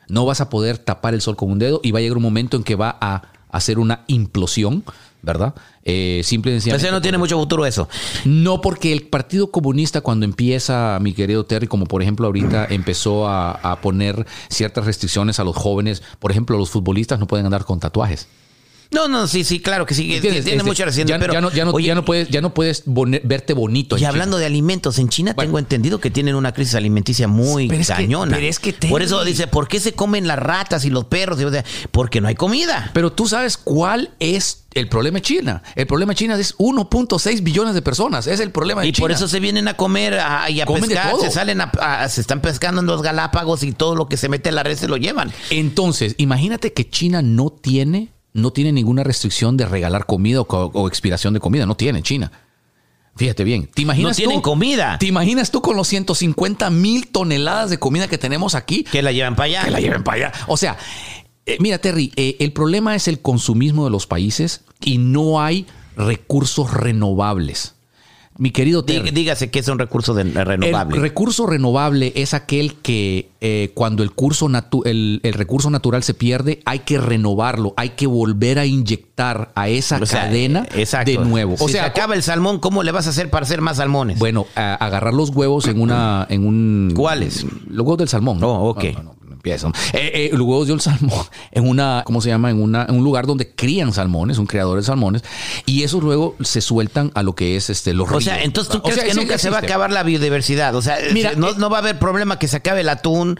[0.09, 2.23] No vas a poder tapar el sol con un dedo y va a llegar un
[2.23, 4.85] momento en que va a hacer una implosión,
[5.27, 5.55] ¿verdad?
[5.83, 7.89] Eh, simple y Entonces no tiene mucho futuro eso.
[8.25, 13.29] no, porque el Partido Comunista cuando empieza, mi querido Terry, como por ejemplo ahorita empezó
[13.29, 17.65] a, a poner ciertas restricciones a los jóvenes, por ejemplo, los futbolistas no pueden andar
[17.65, 18.29] con tatuajes.
[18.93, 20.19] No, no, sí, sí, claro que sí.
[20.21, 22.41] Tiene Este, mucha reciente, ya, pero ya no, ya no- oye, ya no puedes, ya
[22.41, 23.97] no puedes verte bonito.
[23.97, 24.11] Y China.
[24.11, 25.49] hablando de alimentos, en China Bueno.
[25.49, 28.37] tengo entendido que tienen una crisis alimenticia muy Pero es que- cañona.
[28.37, 31.41] pero es que, Por eso dice, ¿por qué se comen las ratas y los perros?
[31.41, 31.45] Y,
[31.91, 32.91] Porque no hay comida.
[32.95, 35.63] Pero tú sabes cuál es el problema de China.
[35.75, 38.27] El problema de China es 1.6 billones de personas.
[38.27, 39.05] Es el problema de Y China.
[39.05, 41.23] por eso se vienen a comer a- y a Comen de pescar, todo.
[41.23, 44.29] se salen a, a- se están pescando en los Galápagos y todo lo que se
[44.29, 45.33] mete en la red se lo llevan.
[45.51, 51.35] Entonces, imagínate que China no tiene, no tiene ninguna restricción de regalar comida o, expiración
[51.35, 51.67] de comida.
[51.67, 52.31] No tiene China.
[53.17, 53.71] Fíjate bien.
[53.73, 54.99] ¿Te imaginas No tienen tú- comida.
[54.99, 58.85] ¿Te imaginas tú con los 150 mil toneladas de comida que tenemos aquí?
[58.85, 59.65] Que la llevan para allá.
[59.65, 60.33] Que la lleven para allá.
[60.49, 60.77] O sea,
[61.47, 65.67] eh, mira, Terry, eh, el problema es el consumismo de los países y no hay
[65.97, 67.76] recursos renovables.
[68.39, 69.11] Mi querido Terry.
[69.11, 70.97] Dígase que es un recurso de- renovable.
[70.97, 76.03] El recurso renovable es aquel que eh, cuando el, curso natu- el, el recurso natural
[76.03, 80.67] se pierde, hay que renovarlo, hay que volver a inyectar a esa O sea, cadena
[80.75, 81.11] exacto.
[81.11, 81.55] de nuevo.
[81.59, 84.19] O sea, se acaba el salmón, ¿cómo le vas a hacer para hacer más salmones?
[84.19, 86.93] Bueno, a- agarrar los huevos en una, en un.
[86.95, 87.45] ¿Cuáles?
[87.69, 88.43] Los huevos del salmón.
[88.43, 88.85] Oh, ok.
[88.85, 89.16] No, no, no,
[89.47, 89.61] Eh,
[89.93, 92.51] eh, los huevos del salmón en una, ¿cómo se llama?
[92.51, 95.23] En una, en un lugar donde crían salmones, un criador de salmones,
[95.67, 98.25] y esos luego se sueltan a lo que es este los O ríos.
[98.25, 100.75] sea, entonces tú O crees sea, que sí nunca se va a acabar la biodiversidad.
[100.75, 103.39] O sea, Mira, no, eh, no va a haber problema que se acabe el atún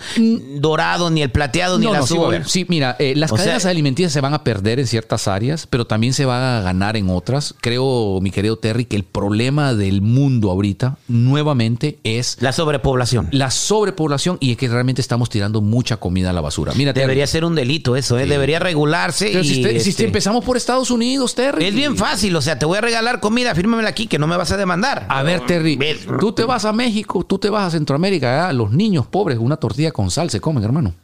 [0.61, 2.43] dorado, ni el plateado, ni No, el no, sí, azul.
[2.47, 5.67] Sí, mira, eh, las O sea- cadenas alimenticias se van a perder en ciertas áreas,
[5.67, 7.55] pero también se va a ganar en otras.
[7.61, 13.29] Creo, mi querido Terry, que el problema del mundo ahorita, nuevamente, es La sobrepoblación.
[13.33, 16.73] la sobrepoblación y es que realmente estamos tirando mucha comida a la basura.
[16.77, 18.27] Mira, Terry, Debería ser un delito eso, ¿eh?
[18.27, 19.27] Debería regularse.
[19.33, 21.65] pero y, si, te- si este, te empezamos por Estados Unidos, Terry.
[21.67, 24.37] Es bien fácil, o sea, te voy a regalar comida, fírmamela aquí, que no me
[24.37, 25.07] vas a demandar.
[25.09, 26.07] A ver, Terry, Ves.
[26.21, 28.53] tú te vas a México, tú te vas a Centroamérica, ¿ah?
[28.53, 30.95] los niños pobres, una tortilla con sal se comen, hermano.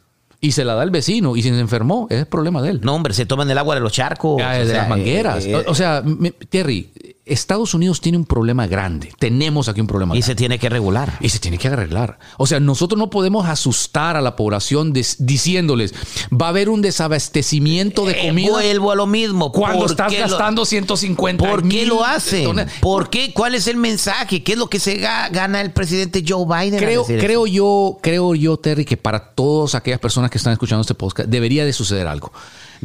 [0.41, 2.81] Y se la da el vecino, y si se enfermó, es el problema de él.
[2.83, 4.41] No, hombre, se toman el agua de los charcos.
[4.43, 5.45] Ah, o de sea, las mangueras.
[5.45, 6.91] eh, o, o sea, me- Terry,
[7.25, 9.13] Estados Unidos tiene un problema grande.
[9.17, 10.25] Tenemos aquí un problema y grande.
[10.27, 11.17] se tiene que regular.
[11.21, 12.19] Y se tiene que arreglar.
[12.37, 15.93] O sea, nosotros no podemos asustar a la población diciéndoles,
[16.31, 19.51] va a haber un desabastecimiento de Eh, comida vuelvo a lo mismo.
[19.53, 22.67] cuando ¿Por estás qué lo- gastando 150 ¿Por qué lo hacen?
[22.81, 23.31] ¿Por qué?
[23.33, 24.43] ¿Cuál es el mensaje?
[24.43, 26.77] ¿Qué es lo que se ga- gana el presidente Joe Biden?
[26.79, 27.13] Creo, eso?
[27.19, 31.29] creo yo, creo yo, Terry, que para todas aquellas personas que están escuchando este podcast,
[31.29, 32.33] debería de suceder algo.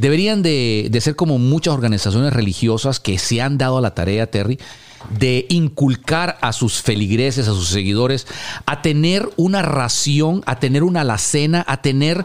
[0.00, 4.30] Deberían de, de ser como muchas organizaciones religiosas que se han dado a la tarea,
[4.30, 4.58] Terry,
[5.18, 8.26] de inculcar a sus feligreses, a sus seguidores,
[8.66, 12.24] a tener una ración, a tener una alacena, a tener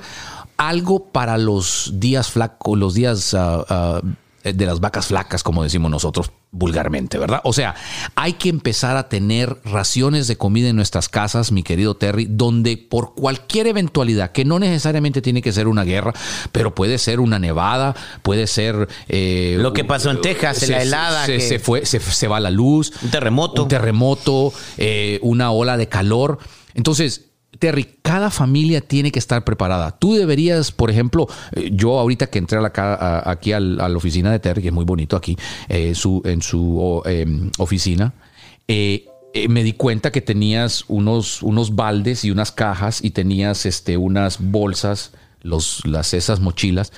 [0.58, 4.02] algo para los días flacos, los días ah, ah,
[4.44, 7.42] de las vacas flacas, como decimos nosotros vulgarmente, ¿verdad?
[7.46, 7.76] O sea,
[8.16, 12.78] hay que empezar a tener raciones de comida en nuestras casas, mi querido Terry, donde
[12.78, 16.14] por cualquier eventualidad, que no necesariamente tiene que ser una guerra,
[16.52, 18.88] pero puede ser una nevada, puede ser...
[19.08, 21.26] eh, Lo que pasó en Texas, se, la helada.
[21.26, 21.42] Se, que...
[21.42, 22.92] se fue, se, se, va la luz.
[23.02, 23.64] Un terremoto.
[23.64, 26.40] Un terremoto, eh, una ola de calor.
[26.76, 27.26] Entonces,
[27.60, 29.92] Terry, cada familia tiene que estar preparada.
[29.92, 34.32] Tú deberías, por ejemplo, eh, yo ahorita que entré a la, aquí a la oficina
[34.32, 35.38] de Terry, que es muy bonito aquí,
[35.70, 37.26] eh, su, en su eh,
[37.58, 38.14] oficina,
[38.68, 44.40] me di cuenta que tenías unos, unos baldes y unas cajas y tenías este, unas
[44.40, 45.12] bolsas,
[45.42, 46.92] los, las, esas mochilas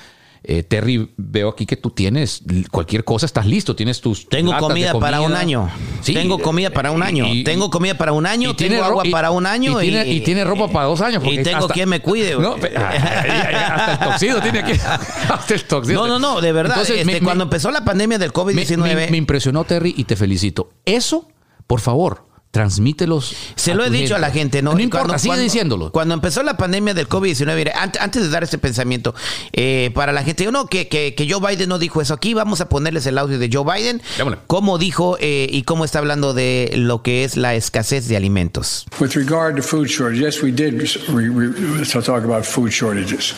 [0.48, 4.28] eh, Terry, veo aquí que tú tienes cualquier cosa, estás listo, tienes tus.
[4.28, 5.70] Tengo comida, comida, para un año.
[6.02, 7.26] Sí, tengo comida para un año.
[7.28, 8.56] Y, tengo comida para un año.
[8.56, 9.82] tengo agua y, para un año.
[9.82, 11.24] Y, tiene, ropa para dos años.
[11.26, 12.36] Y tengo hasta, quien me cuide.
[12.36, 14.74] No, hasta el toxido tiene que.
[15.30, 16.08] Hasta el toxido.
[16.08, 16.78] No, no, no, de verdad.
[16.78, 18.78] Entonces, este, cuando empezó la pandemia del COVID-19.
[18.78, 20.70] Me, me impresionó, Terry, y te felicito.
[20.86, 21.28] Eso,
[21.68, 22.25] por favor
[22.56, 23.36] transmítelos.
[23.58, 24.16] Se lo he dicho gente.
[24.16, 24.74] a la gente, ¿no?
[24.74, 25.92] No importa, cuando, sigue cuando, diciéndolo.
[25.92, 29.14] Cuando empezó la pandemia del COVID-19, antes, antes, de dar ese pensamiento,
[29.52, 32.14] eh, para la gente, no, que, que, que, Joe Biden no dijo eso.
[32.14, 34.38] Aquí vamos a ponerles el audio de Joe Biden, Llámale.
[34.48, 38.86] cómo dijo eh, y cómo está hablando de lo que es la escasez de alimentos.
[39.02, 40.76] With regard to food shortage, yes, we did
[41.10, 43.34] re, re, so talk about food shortages.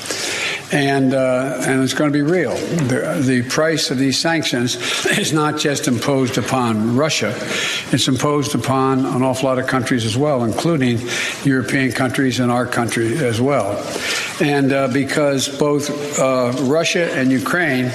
[0.71, 2.53] And, uh, and it's going to be real.
[2.88, 4.75] The, the price of these sanctions
[5.17, 7.34] is not just imposed upon Russia,
[7.91, 11.00] it's imposed upon an awful lot of countries as well, including
[11.43, 13.84] European countries and our country as well.
[14.41, 17.86] And uh, because both uh, Russia and Ukraine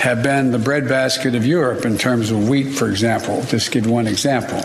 [0.00, 4.06] have been the breadbasket of Europe in terms of wheat, for example, just give one
[4.06, 4.62] example.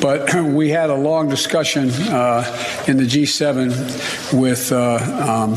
[0.00, 2.44] But we had a long discussion uh,
[2.86, 4.96] in the G7 with uh,
[5.28, 5.54] um,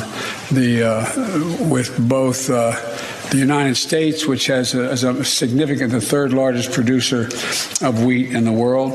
[0.52, 2.72] the uh, with both uh,
[3.32, 7.30] the United States, which has a, is a significant, the third largest producer
[7.86, 8.94] of wheat in the world,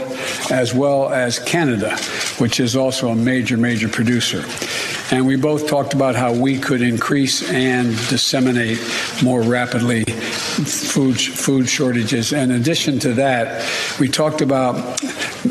[0.51, 1.97] as well as Canada,
[2.38, 4.44] which is also a major, major producer.
[5.11, 8.79] And we both talked about how we could increase and disseminate
[9.23, 12.33] more rapidly food, food shortages.
[12.33, 13.64] In addition to that,
[14.01, 14.77] we talked about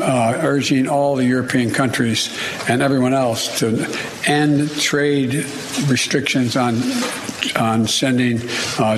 [0.00, 2.36] uh, urging all the European countries
[2.68, 3.86] and everyone else to
[4.26, 5.46] end trade
[5.86, 6.74] restrictions on
[7.60, 8.40] on sending
[8.78, 8.96] uh,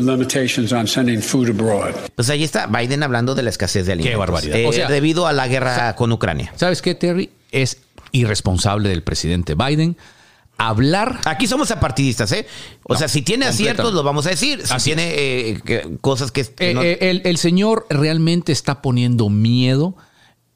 [0.00, 1.94] limitations on sending food abroad.
[2.14, 4.12] Pues ahí está Biden hablando de la escasez de alimentos.
[4.12, 4.56] Qué barbaridad.
[4.56, 6.52] Eh, O sea, debido a la guerra o sea, con Ucrania.
[6.56, 7.30] ¿Sabes qué, Terry?
[7.52, 7.78] Es
[8.12, 9.96] irresponsable del presidente Biden
[10.58, 11.20] hablar.
[11.24, 12.46] Aquí somos apartidistas, ¿eh?
[12.84, 14.60] O No, sea, si tiene aciertos, lo vamos a decir.
[14.66, 16.46] Si Así tiene eh, que- cosas que...
[16.58, 19.96] Eh, no- eh, el, el señor realmente está poniendo miedo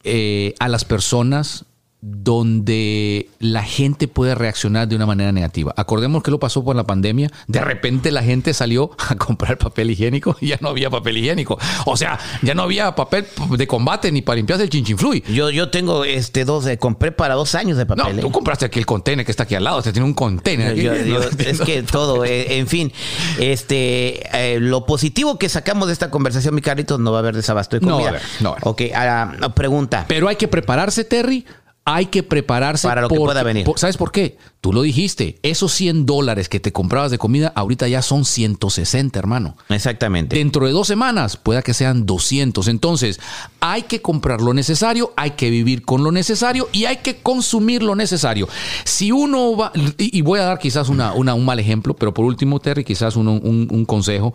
[0.03, 1.65] eh, a las personas
[2.07, 5.73] donde la gente puede reaccionar de una manera negativa.
[5.77, 7.31] Acordemos que lo pasó por la pandemia.
[7.47, 11.59] De repente la gente salió a comprar papel higiénico y ya no había papel higiénico.
[11.87, 15.23] O sea, ya no había papel de combate ni para limpiarse el chinchinfluy.
[15.29, 18.19] yo, yo tengo este dos, de, compré para dos años de No, papel.
[18.19, 18.23] ¿eh?
[18.23, 19.79] tú compraste aquí el container que está aquí al lado.
[19.79, 20.73] Usted tiene un container.
[20.73, 20.83] aquí.
[20.83, 22.93] Yo- yo- No es que todo, eh, en fin,
[23.39, 27.37] este, eh, lo positivo que sacamos de esta conversación, mi carrito, no va a haber
[27.37, 28.09] desabasto de No va a comida.
[28.11, 28.63] haber, no a haber.
[28.69, 30.05] Ok, ahora, pregunta.
[30.09, 31.45] Pero hay que prepararse, Terry.
[31.87, 33.67] Hay que prepararse Para lo que pueda venir.
[33.77, 34.39] ¿Sabes por qué?
[34.63, 35.39] Tú lo dijiste.
[35.43, 39.59] Esos 100 dólares que te comprabas de comida, ahorita ya son 160, hermano.
[39.69, 40.37] Exactamente.
[40.37, 42.69] Dentro de dos semanas, pueda que sean 200.
[42.69, 43.21] Entonces,
[43.61, 47.83] hay que comprar lo necesario, hay que vivir con lo necesario y hay que consumir
[47.83, 48.49] lo necesario.
[48.85, 52.25] Si uno va, y voy a dar quizás una, una- un mal ejemplo, pero por
[52.25, 54.33] último, Terry, quizás un, un consejo.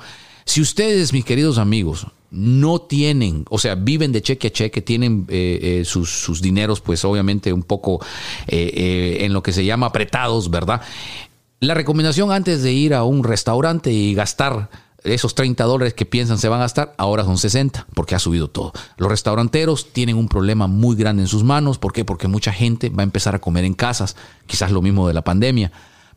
[0.49, 5.27] Si ustedes, mis queridos amigos, no tienen, o sea, viven de cheque a cheque, tienen
[5.29, 8.03] eh, eh, sus, sus dineros, pues obviamente un poco
[8.47, 10.81] eh, en lo que se llama apretados, ¿verdad?
[11.59, 14.71] La recomendación antes de ir a un restaurante y gastar
[15.03, 18.47] esos 30 dólares que piensan se van a gastar, ahora son 60, porque ha subido
[18.47, 18.73] todo.
[18.97, 21.77] Los restauranteros tienen un problema muy grande en sus manos.
[21.77, 22.05] ¿Por qué?
[22.05, 24.15] Porque mucha gente va a empezar a comer en casas,
[24.47, 25.71] quizás lo mismo de la pandemia.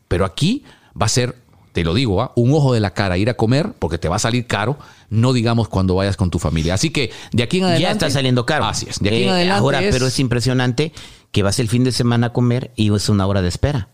[0.07, 0.63] Pero aquí
[0.99, 1.35] va a ser,
[1.73, 2.31] te lo digo, ¿ah?
[2.35, 4.77] un ojo de la cara ir a comer, porque te va a salir caro,
[5.09, 6.75] no digamos cuando vayas con tu familia.
[6.75, 7.81] Así que de aquí en adelante.
[7.83, 8.65] ya está saliendo caro.
[8.65, 8.99] Así es.
[8.99, 9.59] De aquí en Eh, adelante.
[9.59, 10.93] Ahora, es- pero es impresionante
[11.31, 13.89] que vas el fin de semana a comer y es una hora de espera.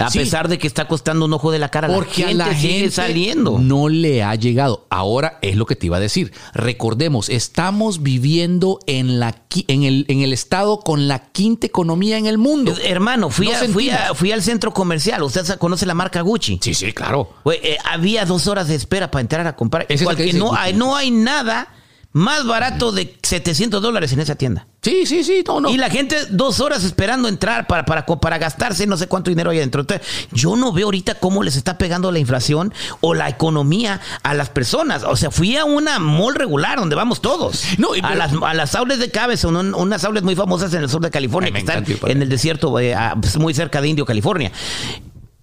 [0.00, 0.18] A Sí.
[0.18, 2.54] pesar de que está costando un ojo de la cara, Porque la gente a la
[2.54, 3.58] sigue gente saliendo.
[3.58, 4.86] no le ha llegado.
[4.90, 6.32] Ahora es lo que te iba a decir.
[6.54, 9.34] Recordemos, estamos viviendo en, la,
[9.68, 12.74] en, el, en el estado con la quinta economía en el mundo.
[12.84, 15.22] Hermano, fui, No a- fui, a- fui al centro comercial.
[15.22, 16.58] Usted conoce la marca Gucci.
[16.62, 17.34] Sí, sí, claro.
[17.52, 19.84] Eh, había dos horas de espera para entrar a comprar.
[19.84, 21.68] Ese es el Igual que que dice no, hay, no hay nada
[22.12, 24.66] Más barato de 700 dólares en esa tienda.
[24.82, 25.70] Sí, sí, sí, no, no.
[25.70, 29.50] Y la gente dos horas esperando entrar para, para, para gastarse no sé cuánto dinero
[29.50, 29.82] hay adentro.
[29.82, 34.34] Entonces, yo no veo ahorita cómo les está pegando la inflación o la economía a
[34.34, 35.04] las personas.
[35.04, 37.62] O sea, fui a una mall regular donde vamos todos.
[37.78, 40.82] No, y- a, las, a las aules de Cabezon, un- unas aules muy famosas en
[40.82, 44.04] el sur de California, que están en el desierto, eh, pues, muy cerca de Indio,
[44.04, 44.50] California.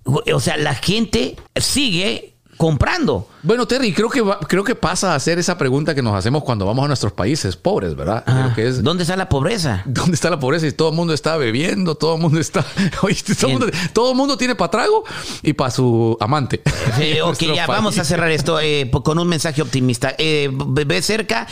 [0.06, 3.28] O sea, la gente sigue comprando.
[3.44, 6.44] Bueno, Terry, creo que va- creo que pasa a ser esa pregunta que nos hacemos
[6.44, 8.24] cuando vamos a nuestros países pobres, ¿verdad?
[8.26, 9.84] Creo que es Ah, ¿Dónde está la pobreza?
[9.86, 10.68] ¿Dónde está la pobreza?
[10.68, 12.66] Y todo el mundo está bebiendo, todo el mundo está.
[13.04, 15.04] Oye, todo, el mundo, todo el mundo tiene para trago
[15.44, 16.62] y para su amante.
[17.00, 17.68] Eh, ok, ya país.
[17.68, 20.14] vamos a cerrar esto eh, con un mensaje optimista.
[20.18, 21.48] Eh, ¿ve- ¿Ve cerca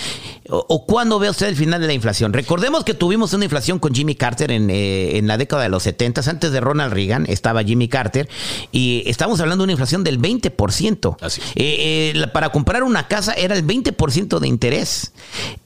[0.50, 2.34] o, o cuándo ve usted el final de la inflación?
[2.34, 5.84] Recordemos que tuvimos una inflación con Jimmy Carter en, eh, en la década de los
[5.84, 8.28] 70, antes de Ronald Reagan estaba Jimmy Carter
[8.72, 10.95] y estamos hablando de una inflación del 20%.
[11.22, 11.42] Así.
[11.56, 15.14] Eh, eh, para comprar una casa era el 20% de interés.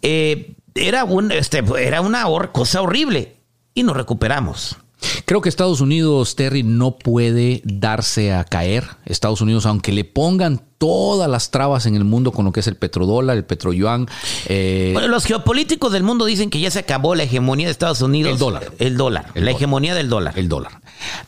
[0.02, 3.38] Eh, era, un, este, era una hor- cosa horrible
[3.74, 4.78] y nos recuperamos.
[5.26, 8.86] Creo que Estados Unidos, Terry, no puede darse a caer.
[9.06, 12.68] Estados Unidos, aunque le pongan todas las trabas en el mundo con lo que es
[12.68, 14.08] el petrodólar, el petroyuan,
[14.48, 18.02] eh, Bueno, los geopolíticos del mundo dicen que ya se acabó la hegemonía de Estados
[18.02, 18.32] Unidos.
[18.34, 18.72] El dólar.
[18.80, 19.26] El dólar.
[19.28, 19.56] El la dólar.
[19.56, 20.39] hegemonía del dólar.
[20.39, 20.72] el dólar.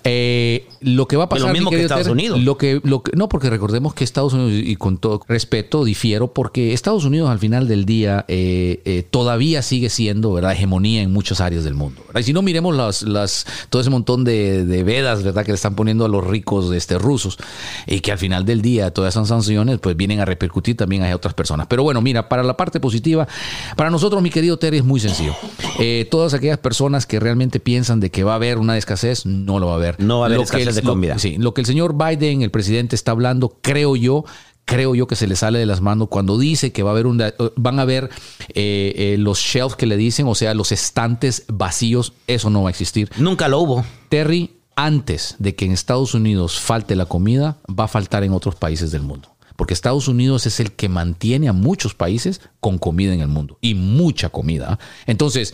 [0.04, 2.40] Eh, lo que va a pasar lo mismo mi que Estados Unidos.
[2.42, 6.34] Lo que, lo que- no, porque recordemos que Estados Unidos, y con todo respeto, difiero,
[6.34, 10.54] porque Estados Unidos al final del día eh, eh, todavía sigue siendo ¿verdad?
[10.54, 12.02] hegemonía en muchas áreas del mundo.
[12.08, 12.22] ¿verdad?
[12.22, 15.44] Y si no miremos las, las, todo ese montón de, de vedas ¿verdad?
[15.46, 17.38] que le están poniendo a los ricos este, rusos,
[17.86, 21.16] y que al final del día todas esas sanciones pues vienen a repercutir también a
[21.16, 21.68] otras personas.
[21.68, 23.28] Pero bueno, mira, para la parte positiva,
[23.76, 25.36] para nosotros, mi querido Terry, es muy sencillo.
[25.80, 29.60] Eh, todas aquellas personas que realmente piensan de que va a haber una escasez, no
[29.60, 30.00] lo va a haber.
[30.00, 31.14] No va a haber Lo que escasez el- de comida.
[31.14, 34.26] lo- sí, lo que el señor Biden, el presidente, está hablando, creo yo,
[34.66, 37.08] creo yo que se le sale de las manos cuando dice que va a haber
[37.08, 38.10] una, van a haber
[38.54, 42.70] eh, eh, los shelves que le dicen, o sea, los estantes vacíos, eso no va
[42.70, 43.10] a existir.
[43.18, 43.86] Nunca lo hubo.
[44.08, 44.52] Terry,
[44.86, 48.92] antes de que en Estados Unidos falte la comida, va a faltar en otros países
[48.92, 49.30] del mundo.
[49.56, 53.58] Porque Estados Unidos es el que mantiene a muchos países con comida en el mundo.
[53.62, 54.80] Y mucha comida.
[55.06, 55.54] Entonces,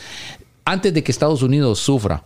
[0.64, 2.24] antes de que Estados Unidos sufra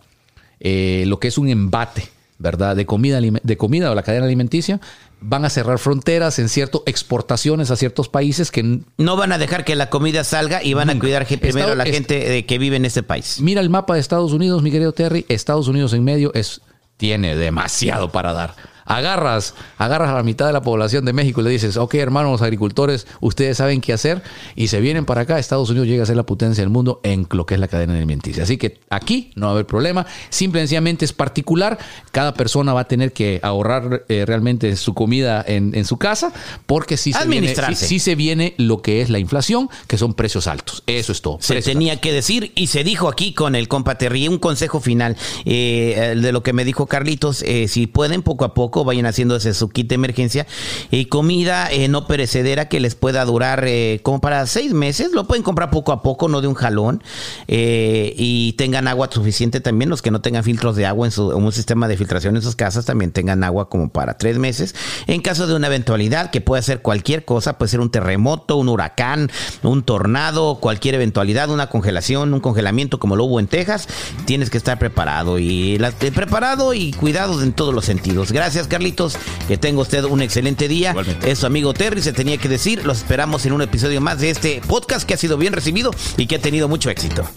[0.60, 2.76] eh, lo que es un embate, ¿verdad?
[2.76, 4.80] De comida, de comida o la cadena alimenticia,
[5.20, 9.64] van a cerrar fronteras en ciertas exportaciones a ciertos países que No van a dejar
[9.64, 12.58] que la comida salga y van a cuidar primero Estado- a la gente eh, que
[12.58, 13.40] vive en este país.
[13.40, 15.24] Mira el mapa de Estados Unidos, mi querido Terry.
[15.28, 16.60] Estados Unidos en medio es
[17.02, 18.54] tiene demasiado para dar.
[18.84, 22.42] Agarras, agarras a la mitad de la población de México y le dices, ok, hermanos
[22.42, 24.22] agricultores, ustedes saben qué hacer
[24.56, 25.38] y se vienen para acá.
[25.38, 27.94] Estados Unidos llega a ser la potencia del mundo en lo que es la cadena
[27.94, 28.42] alimenticia.
[28.42, 30.06] Así que aquí no va a haber problema.
[30.30, 31.78] Simple y sencillamente es particular.
[32.10, 36.32] Cada persona va a tener que ahorrar eh, realmente su comida en, en su casa
[36.66, 40.46] porque sí se, viene, sí se viene lo que es la inflación, que son precios
[40.46, 40.82] altos.
[40.86, 41.38] Eso es todo.
[41.40, 44.28] Se tenía que decir y se dijo aquí con el compa Terry.
[44.28, 47.42] Un consejo final eh, de lo que me dijo Carlitos.
[47.42, 50.46] eh, si pueden, poco a poco vayan haciendo ese su kit de emergencia
[50.90, 55.12] y comida eh, no perecedera que les pueda durar eh, como para seis meses.
[55.12, 57.02] Lo pueden comprar poco a poco, no de un jalón.
[57.48, 59.90] eh, y tengan agua suficiente también.
[59.90, 62.56] Los que no tengan filtros de agua en, su, un sistema de filtración en sus
[62.56, 64.74] casas también tengan agua como para tres meses.
[65.06, 68.68] En caso de una eventualidad que puede ser cualquier cosa, puede ser un terremoto, un
[68.68, 69.30] huracán,
[69.62, 73.88] un tornado, cualquier eventualidad, una congelación, un congelamiento como lo hubo en Texas,
[74.24, 78.30] tienes que estar preparado y la- eh, preparado y cuidado en todos los sentidos.
[78.62, 79.16] Gracias, Carlitos.
[79.48, 80.90] Que tenga usted un excelente día.
[80.90, 81.30] Igualmente.
[81.30, 82.84] Es su amigo Terry, se tenía que decir.
[82.84, 86.26] Los esperamos en un episodio más de este podcast que ha sido bien recibido y
[86.26, 87.28] que ha tenido mucho éxito.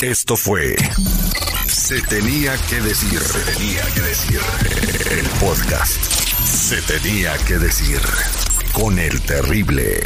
[0.00, 0.76] Esto fue
[1.66, 3.18] Se tenía que decir.
[3.20, 4.40] Se tenía que decir.
[5.10, 6.02] El podcast.
[6.44, 8.00] Se tenía que decir.
[8.72, 10.00] Con el terrible.